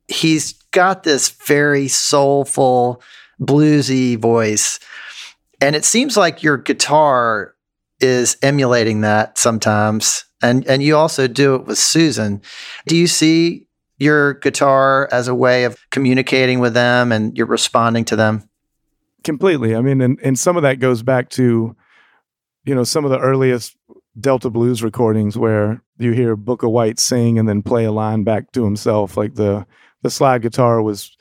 [0.10, 3.02] he's got this very soulful,
[3.40, 4.78] bluesy voice.
[5.62, 7.56] And it seems like your guitar
[8.02, 10.26] is emulating that sometimes.
[10.42, 12.42] And and you also do it with Susan.
[12.88, 13.68] Do you see
[14.00, 18.44] your guitar as a way of communicating with them and you're responding to them?
[19.22, 21.76] completely i mean and, and some of that goes back to
[22.64, 23.76] you know some of the earliest
[24.20, 28.52] delta blues recordings where you hear booker white sing and then play a line back
[28.52, 29.66] to himself like the
[30.02, 31.16] the slide guitar was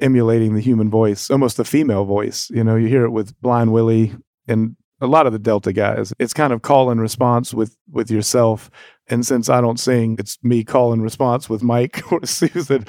[0.00, 3.72] emulating the human voice almost the female voice you know you hear it with blind
[3.72, 4.14] willie
[4.48, 8.10] and a lot of the delta guys it's kind of call and response with with
[8.10, 8.70] yourself
[9.08, 12.84] and since i don't sing it's me call and response with mike or susan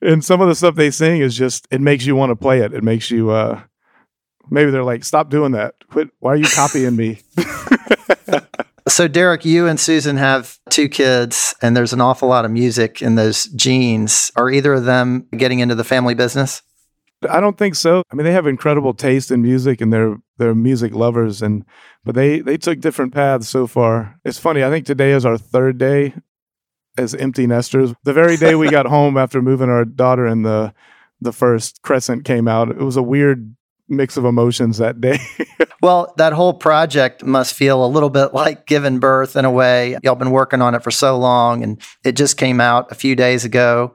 [0.00, 2.60] and some of the stuff they sing is just it makes you want to play
[2.60, 3.60] it it makes you uh
[4.50, 5.74] maybe they're like, stop doing that.
[5.90, 6.08] Quit.
[6.20, 7.20] Why are you copying me?
[8.88, 13.02] So, Derek, you and Susan have two kids, and there's an awful lot of music
[13.02, 14.30] in those genes.
[14.36, 16.62] Are either of them getting into the family business?
[17.28, 18.02] I don't think so.
[18.12, 21.64] I mean, they have incredible taste in music, and they're they're music lovers, and
[22.04, 24.20] but they they took different paths so far.
[24.24, 24.62] It's funny.
[24.62, 26.14] I think today is our third day
[26.96, 27.92] as empty nesters.
[28.04, 30.72] The very day we got home after moving our daughter, and the
[31.20, 32.70] the first crescent came out.
[32.70, 33.56] It was a weird
[33.88, 35.18] mix of emotions that day.
[35.82, 39.96] Well, that whole project must feel a little bit like giving birth in a way.
[40.02, 43.14] Y'all been working on it for so long, and it just came out a few
[43.14, 43.94] days ago.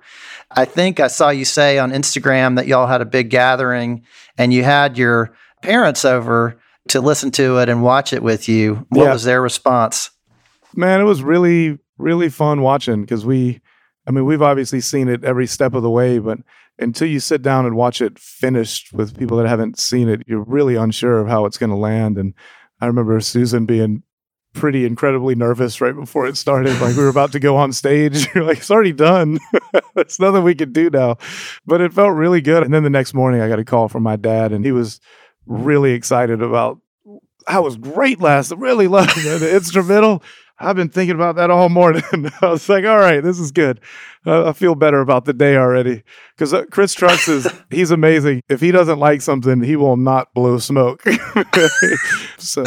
[0.52, 4.04] I think I saw you say on Instagram that y'all had a big gathering
[4.38, 6.58] and you had your parents over
[6.90, 8.86] to listen to it and watch it with you.
[8.90, 9.14] What Yeah.
[9.14, 10.12] was their response?
[10.76, 13.60] Man, it was really, really fun watching because we,
[14.08, 16.40] I mean, we've obviously seen it every step of the way, but
[16.80, 20.44] until you sit down and watch it finished with people that haven't seen it, you're
[20.44, 22.18] really unsure of how it's going to land.
[22.18, 22.34] And
[22.80, 24.04] I remember Susan being
[24.54, 26.80] pretty incredibly nervous right before it started.
[26.82, 28.28] Like we were about to go on stage.
[28.36, 29.40] You're like, it's already done.
[29.96, 31.18] There's nothing we can do now.
[31.66, 32.64] But it felt really good.
[32.64, 35.00] And then the next morning, I got a call from my dad, and he was
[35.46, 36.80] really excited about.
[37.48, 38.52] I was great last.
[38.52, 40.24] Really loved the instrumental.
[40.62, 42.04] I've been thinking about that all morning.
[42.42, 43.80] I was like, all right, this is good.
[44.26, 46.04] Uh, I feel better about the day already.
[46.36, 48.42] Because uh, Chris Trucks is, he's amazing.
[48.50, 51.04] If he doesn't like something, he will not blow smoke.
[52.38, 52.64] so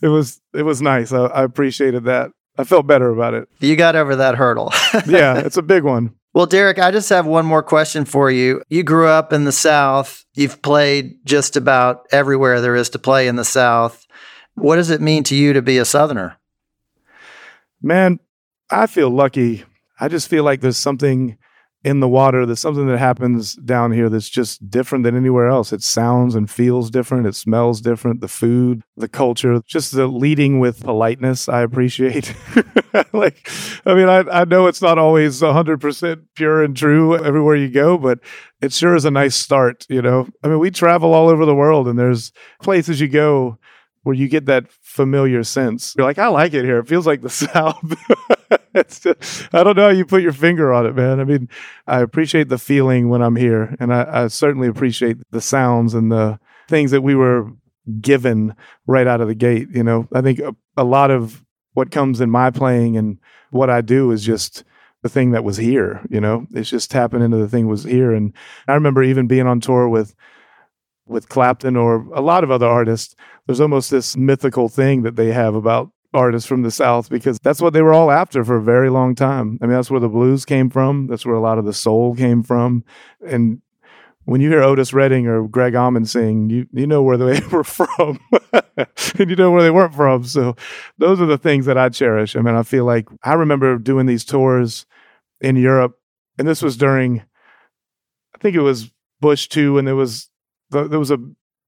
[0.00, 1.12] it was, it was nice.
[1.12, 2.30] I, I appreciated that.
[2.58, 3.48] I felt better about it.
[3.60, 4.72] You got over that hurdle.
[5.06, 6.14] yeah, it's a big one.
[6.34, 8.62] Well, Derek, I just have one more question for you.
[8.68, 10.24] You grew up in the South.
[10.34, 14.06] You've played just about everywhere there is to play in the South.
[14.54, 16.38] What does it mean to you to be a Southerner?
[17.82, 18.20] Man,
[18.70, 19.64] I feel lucky.
[19.98, 21.36] I just feel like there's something
[21.84, 22.46] in the water.
[22.46, 25.72] There's something that happens down here that's just different than anywhere else.
[25.72, 27.26] It sounds and feels different.
[27.26, 28.20] It smells different.
[28.20, 32.34] The food, the culture, just the leading with politeness, I appreciate.
[33.12, 33.50] like,
[33.84, 37.98] I mean, I, I know it's not always 100% pure and true everywhere you go,
[37.98, 38.20] but
[38.60, 40.28] it sure is a nice start, you know?
[40.44, 43.58] I mean, we travel all over the world and there's places you go
[44.02, 45.94] where you get that familiar sense.
[45.96, 46.78] You're like, I like it here.
[46.78, 47.78] It feels like the South.
[48.88, 51.20] just, I don't know how you put your finger on it, man.
[51.20, 51.48] I mean,
[51.86, 56.10] I appreciate the feeling when I'm here, and I, I certainly appreciate the sounds and
[56.10, 56.38] the
[56.68, 57.50] things that we were
[58.00, 58.54] given
[58.86, 59.68] right out of the gate.
[59.72, 61.44] You know, I think a, a lot of
[61.74, 63.18] what comes in my playing and
[63.50, 64.64] what I do is just
[65.02, 66.00] the thing that was here.
[66.10, 68.12] You know, it's just tapping into the thing was here.
[68.12, 68.32] And
[68.68, 70.14] I remember even being on tour with
[71.06, 73.16] with Clapton or a lot of other artists,
[73.46, 77.60] there's almost this mythical thing that they have about artists from the South because that's
[77.60, 79.58] what they were all after for a very long time.
[79.62, 81.06] I mean, that's where the blues came from.
[81.06, 82.84] That's where a lot of the soul came from.
[83.26, 83.62] And
[84.24, 87.64] when you hear Otis Redding or Gregg Allman sing, you you know where they were
[87.64, 88.20] from,
[88.76, 90.24] and you know where they weren't from.
[90.24, 90.54] So
[90.98, 92.36] those are the things that I cherish.
[92.36, 94.86] I mean, I feel like I remember doing these tours
[95.40, 95.98] in Europe,
[96.38, 97.20] and this was during,
[98.34, 100.30] I think it was Bush two, and there was
[100.70, 101.18] there was a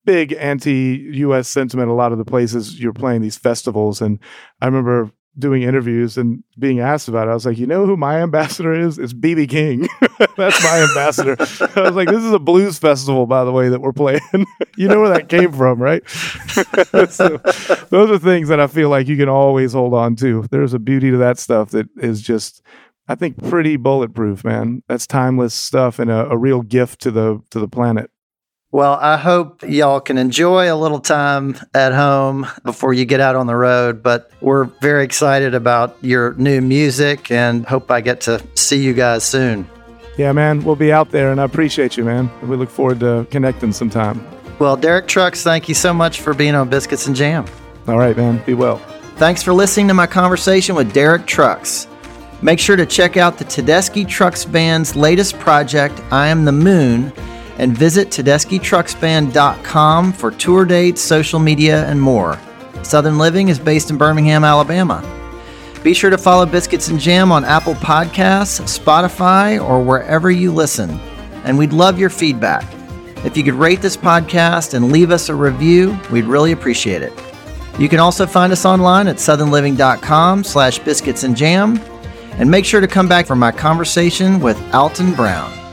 [0.04, 1.48] big anti-U.S.
[1.48, 1.90] sentiment.
[1.90, 4.18] A lot of the places you're playing these festivals, and
[4.60, 7.30] I remember doing interviews and being asked about it.
[7.30, 8.98] I was like, you know who my ambassador is?
[8.98, 9.88] It's BB King.
[10.36, 11.36] That's my ambassador.
[11.76, 14.20] I was like, this is a blues festival, by the way, that we're playing.
[14.76, 16.08] you know where that came from, right?
[17.10, 17.38] so,
[17.90, 20.44] those are things that I feel like you can always hold on to.
[20.50, 22.62] There's a beauty to that stuff that is just.
[23.06, 24.82] I think pretty bulletproof, man.
[24.88, 28.10] That's timeless stuff and a, a real gift to the to the planet.
[28.74, 33.36] Well, I hope y'all can enjoy a little time at home before you get out
[33.36, 34.02] on the road.
[34.02, 38.92] But we're very excited about your new music and hope I get to see you
[38.92, 39.68] guys soon.
[40.18, 42.28] Yeah, man, we'll be out there and I appreciate you, man.
[42.48, 44.26] We look forward to connecting sometime.
[44.58, 47.46] Well, Derek Trucks, thank you so much for being on Biscuits and Jam.
[47.86, 48.42] All right, man.
[48.44, 48.78] Be well.
[49.18, 51.86] Thanks for listening to my conversation with Derek Trucks.
[52.42, 57.12] Make sure to check out the Tedeschi Trucks Band's latest project, I Am the Moon
[57.58, 62.38] and visit TedeschiTrucksBand.com for tour dates, social media, and more.
[62.82, 65.02] Southern Living is based in Birmingham, Alabama.
[65.82, 70.90] Be sure to follow Biscuits and Jam on Apple Podcasts, Spotify, or wherever you listen.
[71.44, 72.64] And we'd love your feedback.
[73.24, 77.12] If you could rate this podcast and leave us a review, we'd really appreciate it.
[77.78, 81.80] You can also find us online at southernliving.com slash biscuits and jam.
[82.38, 85.63] And make sure to come back for my conversation with Alton Brown.